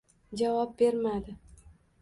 [0.41, 1.37] Javob bermadi.